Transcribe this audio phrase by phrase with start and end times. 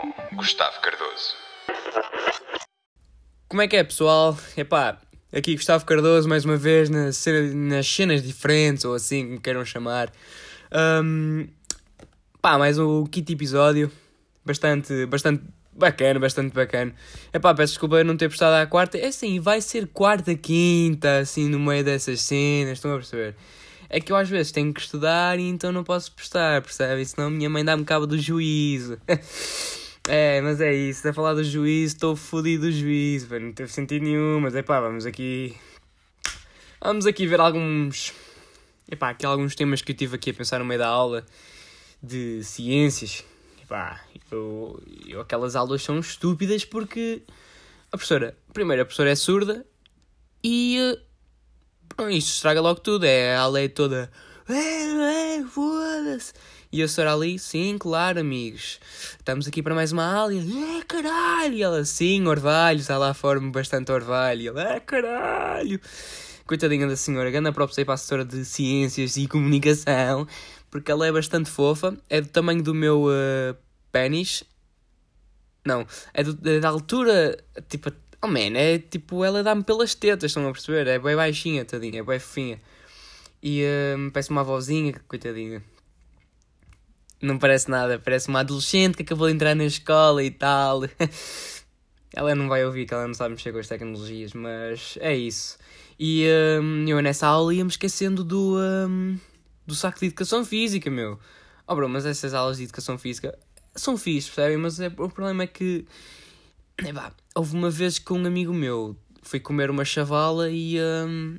[0.00, 1.34] Com Gustavo Cardoso.
[3.48, 4.38] Como é que é, pessoal?
[4.56, 4.98] Epá,
[5.32, 9.64] aqui Gustavo Cardoso, mais uma vez, na cena- nas cenas diferentes, ou assim como queiram
[9.64, 10.12] chamar.
[10.70, 11.46] Ahm,
[12.40, 13.90] pá, mais um quinto episódio.
[14.44, 15.42] Bastante, bastante
[15.72, 16.94] bacana, bastante bacana.
[17.32, 18.96] Epá, peço desculpa não ter prestado à quarta.
[18.98, 23.34] É assim, vai ser quarta, quinta, assim, no meio dessas cenas, estão a perceber?
[23.88, 27.04] É que eu às vezes tenho que estudar e então não posso prestar, percebe?
[27.04, 28.96] Senão minha mãe dá-me cabo do juízo.
[30.08, 33.72] É, mas é isso, a falar do juízo, estou fodido do juízo, velho, não teve
[33.72, 35.54] sentido nenhum, mas é pá, vamos aqui.
[36.82, 38.12] Vamos aqui ver alguns.
[38.90, 41.24] Epá, aqui alguns temas que eu tive aqui a pensar no meio da aula
[42.02, 43.24] de ciências.
[43.62, 44.00] Epá,
[44.32, 47.22] eu, eu, aquelas aulas são estúpidas porque
[47.92, 49.66] a professora, primeiro, a professora é surda
[50.42, 50.78] e.
[51.98, 54.10] eh, isto estraga logo tudo, é a é toda.
[54.48, 56.32] É, é, foda-se.
[56.72, 58.78] E a senhora ali, sim, claro, amigos.
[59.18, 60.32] Estamos aqui para mais uma aula.
[60.34, 61.54] É caralho.
[61.54, 62.78] E ela, sim, orvalho.
[62.78, 64.40] Está lá fora bastante orvalho.
[64.40, 65.80] E ele, é caralho.
[66.46, 70.26] Coitadinha da senhora, ganda própria aí para a assessora de Ciências e Comunicação,
[70.70, 73.56] porque ela é bastante fofa, é do tamanho do meu uh,
[73.92, 74.42] pênis.
[75.64, 77.38] Não, é do- da altura,
[77.68, 80.88] tipo, oh man, é tipo, ela dá-me pelas tetas, estão a perceber?
[80.88, 82.60] É bem baixinha, tadinha, é bem fofinha.
[83.40, 85.62] E uh, parece uma avózinha, coitadinha.
[87.22, 90.82] Não parece nada, parece uma adolescente que acabou de entrar na escola e tal.
[92.14, 95.58] ela não vai ouvir, que ela não sabe mexer com as tecnologias, mas é isso.
[95.98, 96.26] E
[96.62, 99.18] hum, eu nessa aula ia-me esquecendo do, hum,
[99.66, 101.18] do saco de educação física, meu.
[101.66, 103.38] Oh, bro, mas essas aulas de educação física
[103.76, 104.56] são fixe, percebem?
[104.56, 105.86] Mas é, o problema é que.
[106.78, 110.78] Epá, houve uma vez que um amigo meu foi comer uma chavala e.
[110.80, 111.38] hum,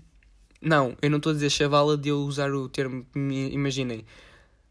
[0.62, 3.06] não, eu não estou a dizer chavala de eu usar o termo.
[3.16, 4.06] Imaginem,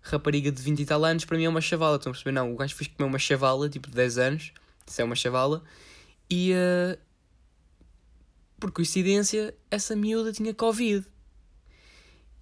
[0.02, 2.32] rapariga de 20 e tal anos para mim é uma chavala, estão a perceber?
[2.32, 4.52] Não, o gajo fez comer uma chavala, tipo de 10 anos,
[4.86, 5.62] isso é uma chavala,
[6.28, 6.52] e.
[6.54, 6.98] ah,
[8.58, 11.06] por coincidência, essa miúda tinha Covid.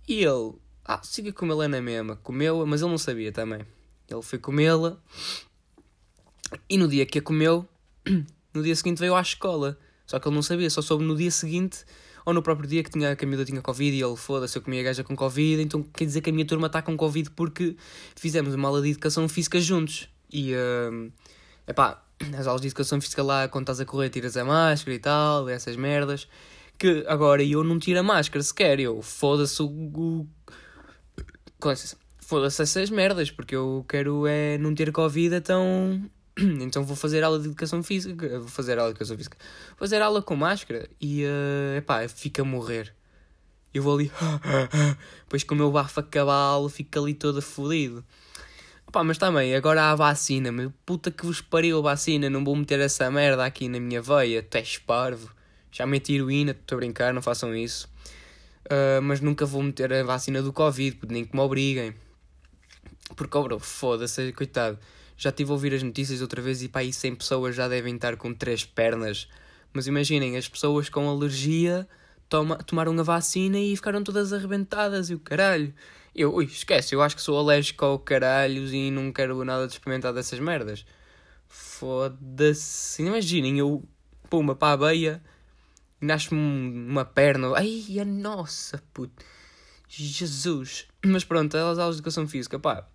[0.08, 0.54] E ele,
[0.84, 3.64] ah, siga com ela na mesma, comeu-a, mas ele não sabia também.
[4.10, 4.98] Ele foi comê-la
[6.68, 7.68] e no dia que a comeu,
[8.52, 9.78] no dia seguinte veio à escola.
[10.06, 11.84] Só que ele não sabia, só soube no dia seguinte
[12.28, 14.60] ou no próprio dia que, tinha, que a miúda tinha Covid e ele foda-se, eu
[14.60, 17.30] comi a gaja com Covid, então quer dizer que a minha turma está com Covid
[17.30, 17.74] porque
[18.14, 20.10] fizemos uma aula de educação física juntos.
[20.30, 21.10] E, uh,
[21.66, 22.04] epá,
[22.38, 25.48] as aulas de educação física lá, quando estás a correr, tiras a máscara e tal,
[25.48, 26.28] essas merdas.
[26.76, 29.66] Que agora eu não tiro a máscara sequer, eu foda-se o.
[29.66, 30.26] o
[31.58, 31.96] com licença.
[32.18, 36.10] Foda-se essas merdas, porque eu quero é não ter Covid, então.
[36.60, 38.38] Então vou fazer aula de educação física.
[38.38, 39.36] Vou fazer aula de educação física.
[39.70, 41.24] Vou fazer aula com máscara e.
[41.24, 42.94] Uh, epá, fica a morrer.
[43.74, 44.10] Eu vou ali.
[45.24, 48.04] Depois com o meu bafo a cavalo, fico ali todo fodido.
[48.90, 52.42] Pá, mas também, agora há a vacina, meu puta que vos pariu a vacina, não
[52.42, 55.30] vou meter essa merda aqui na minha veia, tu és parvo.
[55.70, 57.86] Já meti heroína, estou a brincar, não façam isso.
[58.68, 61.94] Ah, mas nunca vou meter a vacina do Covid, nem que me obriguem.
[63.16, 64.78] Porque, oh foda-se, coitado.
[65.18, 67.96] Já estive a ouvir as notícias outra vez e pá, aí 100 pessoas já devem
[67.96, 69.28] estar com três pernas.
[69.72, 71.86] Mas imaginem, as pessoas com alergia
[72.28, 75.74] toma, tomaram a vacina e ficaram todas arrebentadas e o caralho.
[76.14, 79.72] Eu, ui, esquece, eu acho que sou alérgico ao caralhos e não quero nada de
[79.72, 80.86] experimentar dessas merdas.
[81.48, 83.02] Foda-se.
[83.02, 83.84] Imaginem, eu,
[84.30, 85.22] puma, para a beia,
[86.00, 87.52] nasce-me um- uma perna.
[87.56, 89.24] Ai, a nossa, puto.
[89.88, 90.86] Jesus.
[91.04, 92.86] Mas pronto, as aulas de educação física, pá,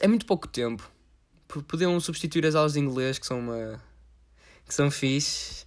[0.00, 0.90] é muito pouco tempo.
[1.60, 3.82] Podiam substituir as aulas de inglês, que são uma.
[4.66, 5.64] que são fixe,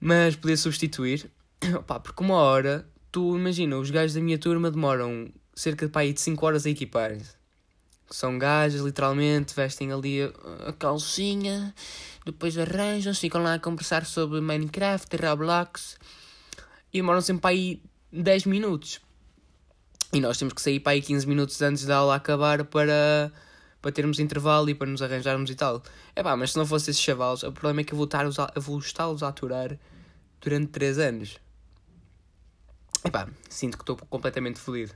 [0.00, 1.30] mas podia substituir.
[1.86, 6.04] Pá, porque uma hora, tu imagina, os gajos da minha turma demoram cerca de, pá,
[6.04, 7.32] de 5 horas a equiparem-se.
[8.10, 11.74] São gajos, literalmente, vestem ali a, a calcinha,
[12.26, 15.96] depois arranjam-se, ficam lá a conversar sobre Minecraft, Roblox,
[16.92, 17.82] e demoram sempre para aí
[18.12, 19.00] 10 minutos.
[20.12, 23.32] E nós temos que sair para aí 15 minutos antes da aula acabar para,
[23.82, 25.82] para termos intervalo e para nos arranjarmos e tal.
[26.14, 28.08] É pá, mas se não fosse esses chavalos, o problema é que eu vou,
[28.56, 29.76] vou está-los a aturar
[30.40, 31.40] durante 3 anos.
[33.02, 34.94] É pá, sinto que estou completamente fodido.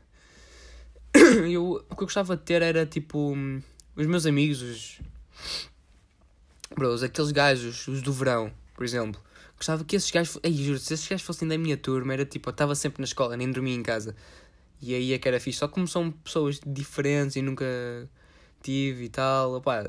[1.50, 3.34] Eu, o que eu gostava de ter era tipo.
[3.96, 5.00] Os meus amigos, os.
[6.74, 9.20] Bros, aqueles gajos, os do verão, por exemplo.
[9.56, 10.38] Gostava que esses gajos.
[10.42, 13.06] Ei, juro, se esses gajos fossem da minha turma, era tipo, eu estava sempre na
[13.06, 14.14] escola, nem dormia em casa.
[14.80, 15.58] E aí é que era fixe.
[15.58, 17.64] Só como são pessoas diferentes e nunca
[18.66, 19.84] tive e tal, opá,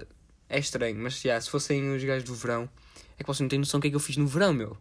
[0.50, 0.98] é estranho.
[1.00, 2.70] Mas já, se fossem os gajos do verão,
[3.18, 4.78] é que vocês não têm noção do que é que eu fiz no verão, meu.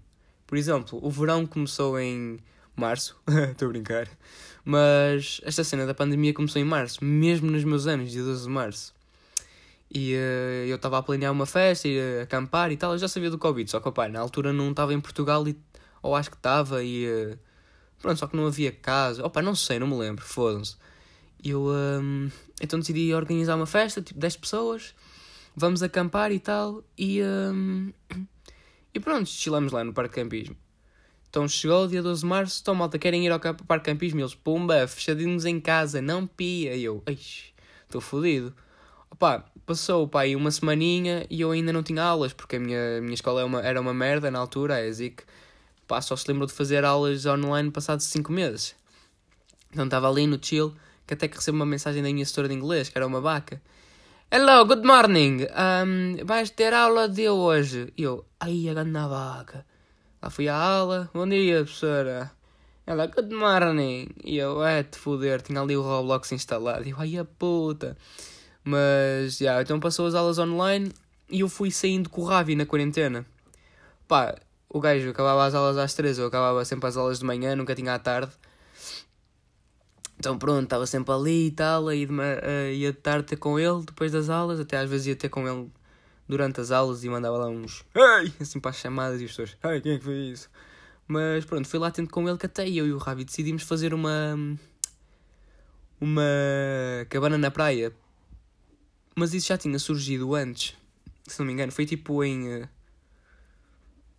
[0.47, 2.39] Por exemplo, o verão começou em
[2.77, 3.17] março,
[3.51, 4.09] estou a brincar.
[4.65, 8.49] Mas esta cena da pandemia começou em março, mesmo nos meus anos, dia 12 de
[8.49, 8.95] março.
[9.91, 12.93] E uh, eu estava a planear uma festa, ir acampar e tal.
[12.93, 15.57] Eu já sabia do Covid, só que opa, na altura não estava em Portugal, e,
[16.03, 17.39] ou acho que estava, e uh,
[18.01, 19.25] pronto, só que não havia casa.
[19.25, 20.77] Opa, não sei, não me lembro, fodam-se.
[21.45, 22.31] Eu um,
[22.61, 24.95] então decidi organizar uma festa, tipo 10 pessoas,
[25.55, 27.93] vamos acampar e tal, e, um,
[28.95, 30.57] e pronto, chilamos lá no Parque Campismo.
[31.29, 34.21] Então chegou o dia 12 de março, então malta, querem ir ao Parque Campismo?
[34.21, 36.75] Eles, pumba, fechadinhos em casa, não pia.
[36.75, 37.03] E eu,
[37.87, 38.55] estou fodido.
[39.11, 42.99] Opa, passou pá, aí uma semaninha e eu ainda não tinha aulas, porque a minha,
[42.99, 45.25] a minha escola era é uma, era uma merda na altura, a ESIC.
[45.87, 48.75] Pá, só se lembrou de fazer aulas online passados 5 meses.
[49.71, 50.75] Então estava ali no chill,
[51.07, 53.63] que até que recebo uma mensagem da minha assessora de inglês, que era uma vaca.
[54.29, 55.47] Hello, good morning.
[55.55, 57.93] Um, vais ter aula de hoje.
[57.97, 59.65] E eu, ai, a grande vaca.
[60.21, 61.09] Lá fui à aula.
[61.15, 62.33] Bom dia, professora.
[62.85, 64.09] Ela, good morning.
[64.25, 66.85] E eu, é, te foder, tinha ali o Roblox instalado.
[66.85, 67.97] E eu, ai, a puta.
[68.65, 70.91] Mas, já, yeah, então passou as aulas online
[71.31, 73.25] e eu fui saindo com o Ravi na quarentena.
[74.09, 74.35] Pá,
[74.69, 77.77] o gajo acabava as aulas às três, eu acabava sempre as aulas de manhã, nunca
[77.77, 78.33] tinha à tarde.
[80.19, 83.59] Então pronto, estava sempre ali e tal, aí de, uh, ia de tarde ter com
[83.59, 85.71] ele depois das aulas, até às vezes ia ter com ele
[86.29, 88.33] durante as aulas e mandava lá uns Ei!
[88.41, 90.49] assim para as chamadas e as pessoas, Ei, quem é que foi isso?
[91.07, 93.95] Mas pronto, fui lá tendo com ele que até eu e o Ravi decidimos fazer
[93.95, 94.37] uma
[96.01, 96.23] uma
[97.09, 97.93] cabana na praia
[99.19, 100.77] mas isso já tinha surgido antes,
[101.27, 101.73] se não me engano.
[101.73, 102.69] Foi tipo em uh,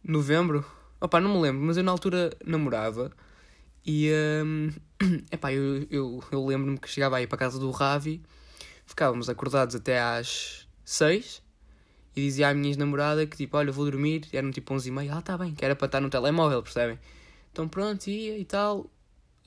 [0.04, 0.66] novembro.
[1.00, 3.12] Opa, não me lembro, mas eu na altura namorava.
[3.86, 4.12] E
[4.44, 4.72] um,
[5.32, 8.22] epá, eu, eu, eu lembro-me que chegava aí para casa do Ravi,
[8.86, 11.42] ficávamos acordados até às seis
[12.16, 15.16] e dizia à minha ex-namorada que tipo, olha, vou dormir, eram tipo onze e meia,
[15.16, 17.00] ah, tá bem, que era para estar no telemóvel, percebem?
[17.52, 18.90] Então pronto, ia e tal,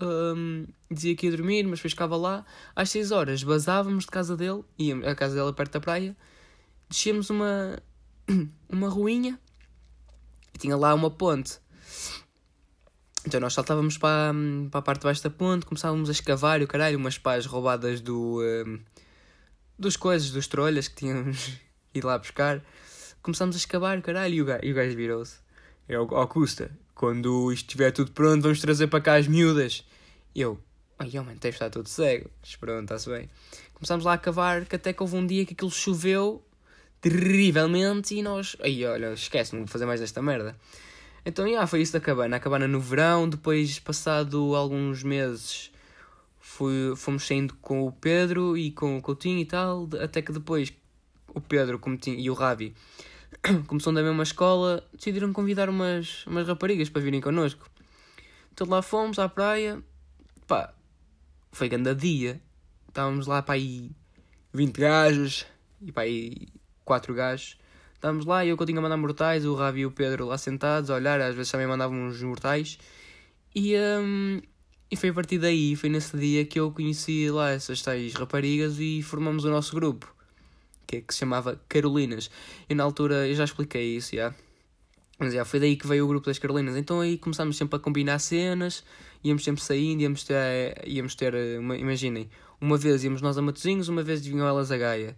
[0.00, 2.44] um, dizia que ia dormir, mas depois ficava lá.
[2.74, 6.16] Às 6 horas basávamos de casa dele, íamos, a casa dele perto da praia,
[6.88, 7.78] descíamos uma,
[8.68, 9.38] uma ruinha
[10.54, 11.58] e tinha lá uma ponte.
[13.26, 14.32] Então nós saltávamos para,
[14.70, 17.44] para a parte de baixo da ponte, começávamos a escavar e o caralho, umas pás
[17.46, 18.80] roubadas do, um,
[19.78, 21.52] dos coisas, dos trolhas que tínhamos
[21.94, 22.62] ido lá buscar.
[23.22, 25.36] Começámos a escavar o caralho e o gajo, gajo virou-se.
[25.88, 26.70] É ao custa
[27.00, 29.82] quando isto estiver tudo pronto, vamos trazer para cá as miúdas.
[30.34, 30.60] E eu,
[30.98, 32.30] ai, oh, mano, deve estar tudo cego.
[32.42, 33.30] Mas pronto, está-se bem.
[33.72, 36.44] Começámos lá a cavar, que até que houve um dia que aquilo choveu
[37.00, 40.54] terrivelmente e nós, aí olha, esquece, não vou fazer mais desta merda.
[41.30, 42.36] Então, já, foi isso da cabana.
[42.36, 45.70] A cabana no verão, depois, passado alguns meses,
[46.40, 50.72] fui, fomos saindo com o Pedro e com o Coutinho e tal, até que depois
[51.32, 52.74] o Pedro como tinha, e o Ravi
[53.68, 57.70] como são da mesma escola, decidiram convidar umas, umas raparigas para virem connosco.
[58.52, 59.80] Então lá fomos à praia,
[60.48, 60.74] pá,
[61.52, 62.40] foi grande dia.
[62.88, 63.92] Estávamos lá para aí
[64.52, 65.46] 20 gajos
[65.80, 66.48] e para aí
[66.84, 67.56] 4 gajos.
[68.00, 70.88] Estávamos lá e eu tinha a mandar mortais, o Ravi e o Pedro lá sentados
[70.88, 72.78] a olhar, às vezes também mandavam uns mortais.
[73.54, 74.40] E, um,
[74.90, 78.80] e foi a partir daí, foi nesse dia que eu conheci lá essas tais raparigas
[78.80, 80.10] e formamos o nosso grupo
[80.86, 82.30] que, é, que se chamava Carolinas.
[82.70, 84.34] E na altura eu já expliquei isso, já.
[85.18, 86.78] Mas já foi daí que veio o grupo das Carolinas.
[86.78, 88.82] Então aí começámos sempre a combinar cenas,
[89.22, 93.88] íamos sempre saindo, íamos ter, íamos ter uma, imaginem, uma vez íamos nós a Matozinhos,
[93.90, 95.14] uma vez vinham elas a Gaia.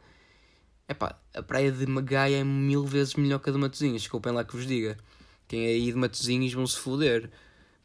[0.92, 4.44] Epá, a praia de Gaia é mil vezes melhor que a de Matozinhos, desculpem lá
[4.44, 4.96] que vos diga.
[5.48, 7.30] Quem é aí de Matozinhos vão se foder.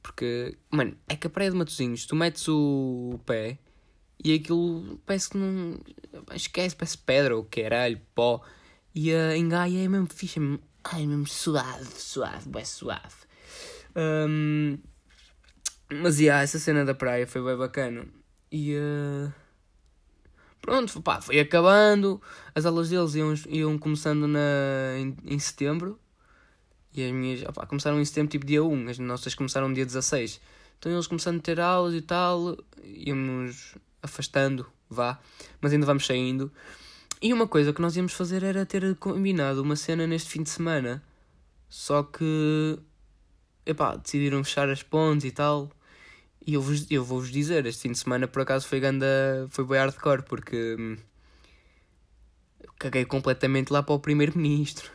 [0.03, 3.59] Porque, mano, é que a praia de Matozinhos, tu metes o pé
[4.23, 5.79] e aquilo parece que não.
[6.33, 8.41] Esquece, parece pedra ou caralho, pó.
[8.93, 13.15] E a engaia é mesmo fixe, é mesmo, ai, é mesmo suave, suave, bem suave.
[13.95, 14.77] Um,
[15.89, 18.05] mas yeah, essa cena da praia foi bem bacana.
[18.51, 19.31] E uh,
[20.67, 22.21] pronto, pá, foi acabando.
[22.53, 25.97] As aulas deles iam, iam começando na, em, em setembro.
[26.93, 28.89] E as minhas opá, começaram em setembro, tipo dia 1.
[28.89, 30.41] As nossas começaram dia 16.
[30.77, 32.57] Então eles começando a ter aulas e tal.
[32.83, 35.17] Íamos afastando, vá,
[35.61, 36.51] mas ainda vamos saindo.
[37.21, 40.49] E uma coisa que nós íamos fazer era ter combinado uma cena neste fim de
[40.49, 41.01] semana.
[41.69, 42.77] Só que,
[43.65, 45.71] epá, decidiram fechar as pontes e tal.
[46.47, 49.05] E eu, vos, eu vou-vos dizer, este fim de semana por acaso foi ganda,
[49.49, 50.97] foi bem hardcore, porque hum,
[52.79, 54.89] caguei completamente lá para o primeiro-ministro.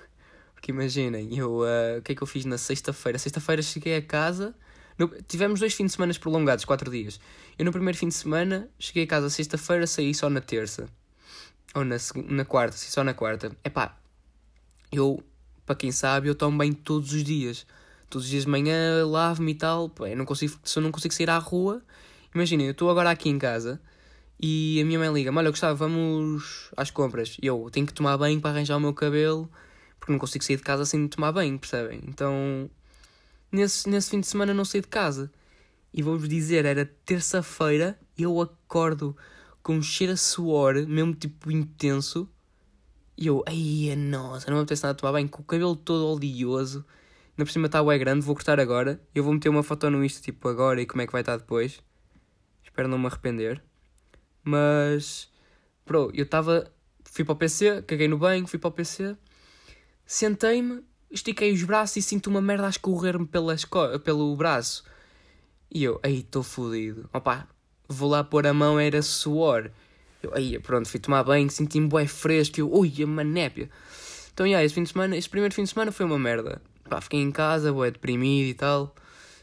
[0.54, 3.18] Porque imaginem, eu, uh, o que é que eu fiz na sexta-feira?
[3.18, 4.54] Sexta-feira cheguei a casa.
[4.98, 7.20] No, tivemos dois fins de semana prolongados, quatro dias.
[7.58, 10.88] Eu no primeiro fim de semana cheguei a casa sexta-feira, saí só na terça.
[11.74, 11.96] Ou na,
[12.30, 13.54] na quarta, saí só na quarta.
[13.62, 13.98] É pá,
[14.90, 15.22] eu,
[15.66, 17.66] para quem sabe, eu tomo bem todos os dias.
[18.12, 19.90] Todos os dias de manhã lavo-me e tal.
[20.00, 21.82] Eu não consigo, se eu não consigo sair à rua,
[22.34, 23.80] imaginem, eu estou agora aqui em casa
[24.38, 27.38] e a minha mãe liga-me: Olha, Gustavo, vamos às compras.
[27.40, 29.48] E eu tenho que tomar banho para arranjar o meu cabelo,
[29.98, 32.02] porque não consigo sair de casa sem tomar banho, percebem?
[32.06, 32.68] Então,
[33.50, 35.30] nesse, nesse fim de semana não saí de casa.
[35.94, 39.16] E vou-vos dizer: era terça-feira, eu acordo
[39.62, 42.28] com um cheiro a suor, mesmo tipo intenso.
[43.16, 46.84] E eu, ai, nossa, não me apetece nada tomar banho, com o cabelo todo oleoso.
[47.32, 49.00] Ainda por cima está é grande, vou cortar agora.
[49.14, 51.36] Eu vou meter uma foto no Insta, tipo, agora e como é que vai estar
[51.38, 51.82] depois.
[52.62, 53.62] Espero não me arrepender.
[54.44, 55.30] Mas,
[55.86, 56.70] bro, eu estava.
[57.04, 59.16] Fui para o PC, caguei no banho, fui para o PC,
[60.06, 64.84] sentei-me, estiquei os braços e sinto uma merda a escorrer-me pelo braço.
[65.70, 67.08] E eu, aí estou fodido.
[67.12, 67.48] Opá,
[67.88, 69.70] vou lá pôr a mão, era suor.
[70.22, 72.60] Eu, aí, pronto, fui tomar banho, senti-me bué fresco.
[72.60, 73.70] Eu, ui, a manépia.
[74.32, 76.62] Então, yeah, esse fim de semana, esse primeiro fim de semana foi uma merda.
[76.92, 78.94] Pá, fiquei em casa, bué deprimido e tal.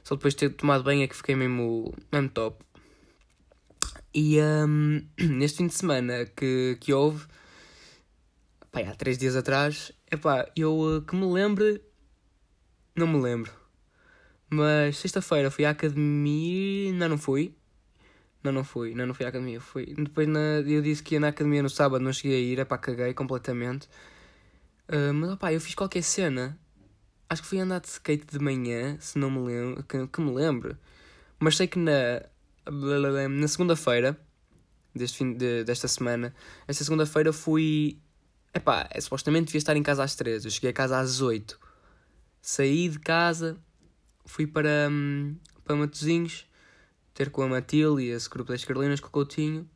[0.04, 2.64] Só depois de ter tomado banho é que fiquei mesmo, mesmo top.
[4.14, 7.26] E um, neste fim de semana que, que houve,
[8.72, 11.82] pá, há três dias atrás, epá, eu uh, que me lembre,
[12.96, 13.52] não me lembro.
[14.48, 16.94] Mas sexta-feira fui à academia.
[16.94, 17.56] Não, não fui.
[18.44, 18.94] Não, não fui.
[18.94, 19.60] Não, não fui à academia.
[19.60, 19.88] Fui.
[19.98, 22.60] Depois na, eu disse que ia na academia no sábado, não cheguei a ir.
[22.60, 23.88] É pá, caguei completamente.
[24.88, 26.56] Uh, mas opá, eu fiz qualquer cena.
[27.30, 29.84] Acho que fui andar de skate de manhã, se não me lembro.
[29.84, 30.78] Que, que me lembro.
[31.40, 32.24] Mas sei que na
[33.30, 34.20] na segunda-feira
[34.94, 36.34] deste fim de, desta semana,
[36.68, 38.00] esta segunda-feira fui.
[38.54, 40.48] Epá, é, supostamente devia estar em casa às 13.
[40.48, 41.60] Eu cheguei a casa às 8.
[42.42, 43.58] Saí de casa,
[44.26, 46.48] fui para, hum, para Matozinhos,
[47.14, 49.70] ter com a Matilde e a grupo das Carolinas com o Coutinho.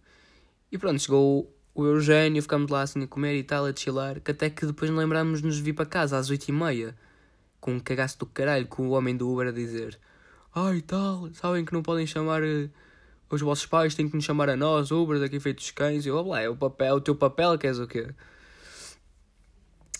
[0.71, 4.19] E pronto, chegou o Eugênio, ficámos lá assim a comer e tal, a chilar.
[4.21, 6.97] Que até que depois lembrámos de vir para casa às 8 e meia,
[7.63, 9.97] com um cagaço do caralho, com o homem do Uber a dizer:
[10.53, 12.43] Ai tal, sabem que não podem chamar.
[12.43, 12.69] Uh,
[13.29, 16.05] os vossos pais têm que nos chamar a nós, Uber, daqui feitos cães.
[16.05, 18.09] E eu, lá, é o, papel, o teu papel, queres o quê?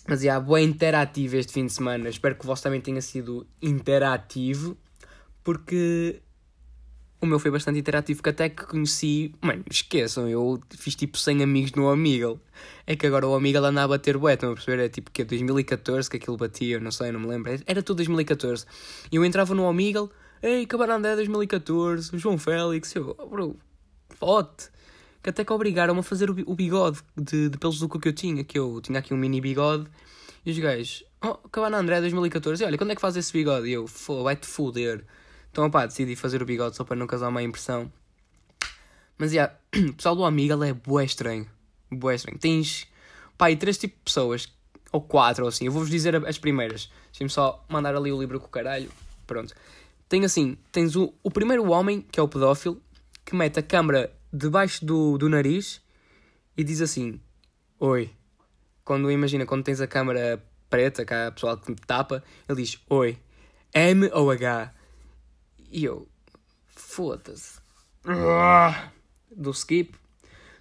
[0.06, 2.10] Mas, já, yeah, boa interativo este fim de semana.
[2.10, 4.78] Espero que o vosso também tenha sido interativo,
[5.44, 6.22] porque
[7.24, 9.34] o meu foi bastante interativo, que até que conheci...
[9.42, 12.40] Mano, esqueçam, eu fiz tipo 100 amigos no Amigal.
[12.86, 14.84] É que agora o Amigal anda a bater bué, estão a perceber?
[14.84, 17.52] É tipo que 2014 que aquilo batia, não sei, não me lembro.
[17.66, 18.66] Era tudo 2014.
[19.12, 20.10] E eu entrava no Amigal
[20.44, 23.58] Ei, Cabarandé 2014, João Félix, eu, bro,
[24.10, 24.68] fote.
[25.24, 28.44] Que até que obrigaram-me a fazer o bigode de, de pelos do que eu tinha,
[28.44, 29.90] que eu tinha aqui um mini bigode.
[30.46, 33.70] E os gajos, oh, Cabana André 2014, e olha, quando é que faz esse bigode?
[33.70, 33.86] E eu,
[34.22, 35.06] vai-te foder.
[35.54, 37.94] Então, pá, decidi fazer o bigode só para não causar má impressão.
[39.20, 39.54] Mas, yeah,
[39.88, 41.48] o pessoal do Amiga é bué estranho.
[41.92, 42.40] Bué estranho.
[42.40, 42.88] Tens,
[43.38, 44.52] pá, e três tipos de pessoas,
[44.92, 45.68] ou quatro, ou assim.
[45.68, 46.90] Eu vou-vos dizer as primeiras.
[47.12, 48.90] Deixem-me só mandar ali o livro com o caralho.
[49.28, 49.54] Pronto.
[50.10, 52.82] Tem assim, tens o, o primeiro homem, que é o pedófilo,
[53.24, 55.80] que mete a câmera debaixo do, do nariz
[56.58, 57.22] e diz assim:
[57.80, 58.10] Oi.
[58.84, 63.20] Quando imagina, quando tens a câmera preta, que há pessoal que tapa, ele diz: Oi.
[63.72, 64.74] M ou H?
[65.74, 66.08] E eu,
[66.68, 67.60] foda-se.
[69.36, 69.96] Do skip.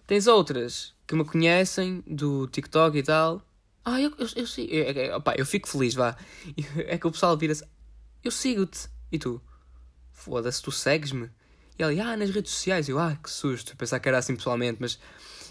[0.06, 3.42] Tens outras que me conhecem do TikTok e tal.
[3.84, 4.68] Ah, eu, eu, eu sei.
[4.70, 6.16] Eu, eu, opa, eu fico feliz, vá.
[6.86, 7.62] É que o pessoal vira-se:
[8.24, 8.88] Eu sigo-te.
[9.12, 9.38] E tu?
[10.12, 11.30] Foda-se, tu segues-me?
[11.78, 12.88] E ele, ah, nas redes sociais.
[12.88, 13.76] Eu, ah, que susto.
[13.76, 14.98] Pensar que era assim pessoalmente, mas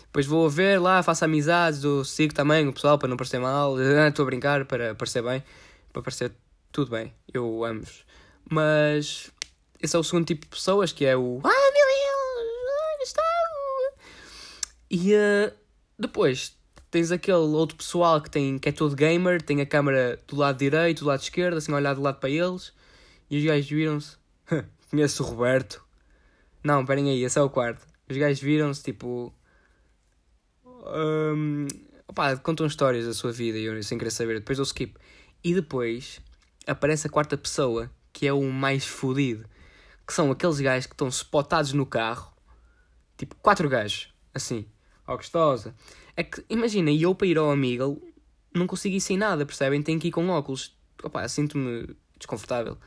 [0.06, 3.76] depois vou ver lá, faço amizades, eu sigo também o pessoal para não parecer mal.
[4.10, 5.44] Estou a brincar para parecer bem,
[5.94, 6.32] para parecer
[6.72, 7.14] tudo bem.
[7.32, 8.04] Eu amo -vos.
[8.50, 9.32] Mas
[9.82, 13.24] esse é o segundo tipo de pessoas que é o Ah, meu Deus, onde está?
[14.90, 15.54] E uh,
[15.98, 16.56] depois
[16.92, 20.58] tens aquele outro pessoal que, tem, que é todo gamer, tem a câmera do lado
[20.58, 22.74] direito, do lado esquerdo, assim olhar do lado para eles.
[23.30, 24.18] E os gajos viram-se.
[24.92, 25.82] Conheço o Roberto.
[26.62, 27.88] Não, esperem aí, esse é o quarto.
[28.10, 29.34] Os gajos viram-se tipo.
[30.66, 31.66] Um,
[32.08, 34.40] opá, contam histórias da sua vida e eu sem querer saber.
[34.40, 34.94] Depois eu skip.
[35.42, 36.20] E depois
[36.68, 39.46] aparece a quarta pessoa, que é o mais fodido.
[40.06, 42.34] Que são aqueles gajos que estão spotados no carro.
[43.18, 44.14] Tipo, quatro gajos.
[44.34, 44.66] Assim.
[45.08, 45.76] Ó, gostosa.
[46.16, 48.02] É que, imagina, eu para ir ao amigo
[48.54, 49.82] não consigo ir sem nada, percebem?
[49.82, 50.76] Tenho que ir com óculos.
[51.04, 52.78] Opá, sinto-me desconfortável.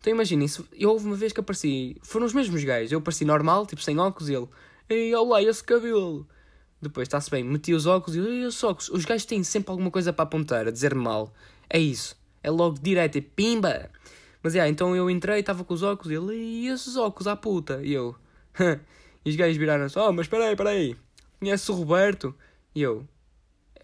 [0.00, 3.64] Então imaginem, eu houve uma vez que apareci, foram os mesmos gajos, eu apareci normal,
[3.64, 4.48] tipo sem óculos, e ele,
[4.86, 6.28] ei, olá, esse cabelo.
[6.78, 8.90] Depois, está-se bem, meti os óculos e "Ei, os óculos.
[8.90, 11.32] Os gajos têm sempre alguma coisa para apontar, a dizer mal.
[11.70, 12.14] É isso.
[12.42, 13.90] É logo direto, é pimba.
[14.44, 17.34] Mas é, então eu entrei, estava com os óculos e ele, e esses óculos à
[17.34, 17.80] puta?
[17.82, 18.14] E eu,
[19.24, 20.94] e os gajos viraram-se, oh, mas espera aí, espera aí,
[21.40, 22.34] conhece o Roberto?
[22.74, 23.08] E eu,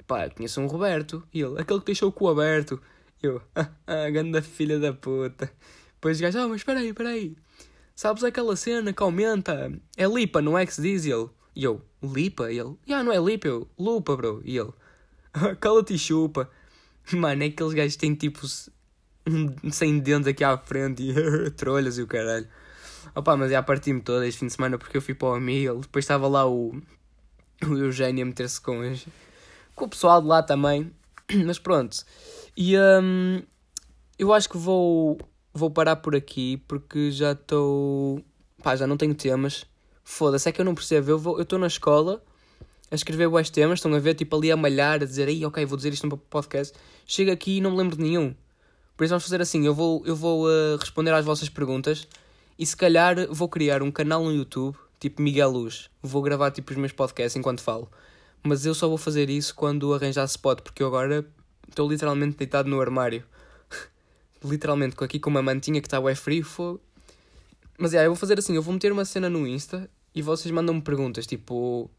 [0.06, 1.26] pá, conheço um Roberto.
[1.32, 2.78] E ele, aquele que deixou o cu aberto.
[3.22, 3.40] E eu,
[3.86, 5.50] ah, ganda filha da puta.
[5.94, 7.36] Depois os gajos, oh, mas espera aí, espera aí.
[7.94, 9.72] Sabes aquela cena que aumenta?
[9.96, 11.06] É lipa, não é que se diz?
[11.06, 12.52] E ele, e eu, lipa?
[12.52, 14.42] E ele, ah, não é lipa, eu, lupa, bro.
[14.44, 14.72] E ele,
[15.58, 16.50] cala-te e chupa.
[17.12, 18.46] Mano, é que aqueles gajos têm tipo
[19.30, 22.46] um sem dentes aqui à frente e trolhas e o caralho.
[23.14, 25.80] Opa, mas já parti-me todo este fim de semana porque eu fui para o amigo.
[25.80, 26.80] Depois estava lá o,
[27.66, 28.80] o Eugênio a meter-se com,
[29.74, 30.92] com o pessoal de lá também.
[31.44, 32.04] Mas pronto.
[32.56, 33.42] E hum,
[34.18, 35.18] eu acho que vou,
[35.52, 38.22] vou parar por aqui porque já estou.
[38.62, 39.64] Pá, já não tenho temas.
[40.04, 41.10] Foda-se, é que eu não percebo.
[41.10, 42.22] Eu estou na escola
[42.90, 45.64] a escrever bués temas, estão a ver, tipo ali a malhar, a dizer, aí, ok,
[45.64, 46.76] vou dizer isto no podcast.
[47.06, 48.34] Chego aqui e não me lembro de nenhum.
[49.00, 52.06] Por isso vamos fazer assim, eu vou, eu vou eh, responder às vossas perguntas
[52.58, 55.88] e se calhar vou criar um canal no YouTube, tipo Miguel Luz.
[56.02, 57.90] Vou gravar tipo os meus podcasts enquanto falo.
[58.42, 61.26] Mas eu só vou fazer isso quando arranjar spot, porque eu agora
[61.66, 63.24] estou literalmente deitado no armário.
[64.44, 66.78] literalmente, aqui com uma mantinha que está bué frio, fogo.
[67.78, 70.52] Mas é, eu vou fazer assim, eu vou meter uma cena no Insta e vocês
[70.52, 71.90] mandam-me perguntas, tipo...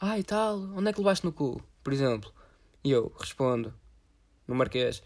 [0.00, 1.62] Ah, e tal, onde é que levaste no cu?
[1.82, 2.32] Por exemplo.
[2.82, 3.74] E eu respondo.
[4.48, 5.02] No Marquês.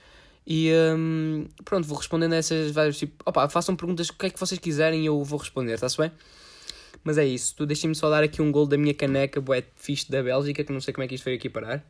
[0.50, 3.22] E hum, pronto, vou respondendo a essas várias tipo.
[3.26, 6.10] Opa, façam perguntas o que é que vocês quiserem e eu vou responder, está-se bem?
[7.04, 7.54] Mas é isso.
[7.54, 10.72] Tu deixem-me só dar aqui um gol da minha caneca, bué fixe da Bélgica, que
[10.72, 11.84] não sei como é que isto veio aqui parar.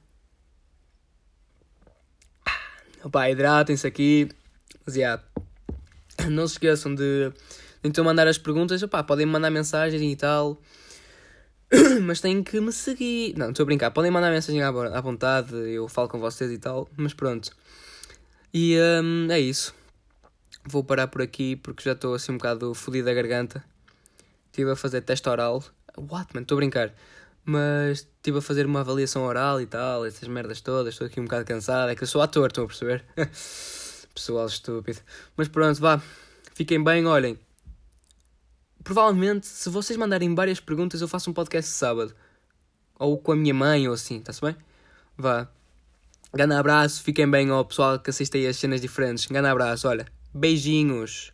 [3.04, 4.28] Opa, hidratem-se aqui.
[4.84, 5.22] Mas yeah.
[6.28, 7.32] Não se esqueçam de,
[7.84, 8.82] então mandar as perguntas.
[8.82, 10.60] Opa, podem mandar mensagens e tal.
[12.02, 13.34] mas têm que me seguir.
[13.36, 13.92] Não, estou a brincar.
[13.92, 16.88] Podem mandar mensagem à vontade, eu falo com vocês e tal.
[16.96, 17.52] Mas pronto.
[18.60, 19.72] E hum, é isso.
[20.64, 23.64] Vou parar por aqui porque já estou assim um bocado fodido da garganta.
[24.46, 25.62] Estive a fazer teste oral.
[25.96, 26.40] What, man?
[26.40, 26.92] Estou a brincar.
[27.44, 30.94] Mas estive a fazer uma avaliação oral e tal, essas merdas todas.
[30.94, 31.90] Estou aqui um bocado cansado.
[31.90, 33.04] É que eu sou ator, estão a perceber?
[34.12, 34.98] Pessoal estúpido.
[35.36, 36.02] Mas pronto, vá.
[36.52, 37.38] Fiquem bem, olhem.
[38.82, 42.12] Provavelmente, se vocês mandarem várias perguntas, eu faço um podcast sábado.
[42.98, 44.56] Ou com a minha mãe, ou assim, está-se bem?
[45.16, 45.48] Vá.
[46.32, 49.26] Grande abraço, fiquem bem ao pessoal que assiste aí as cenas diferentes.
[49.26, 50.06] Grande abraço, olha.
[50.34, 51.32] Beijinhos.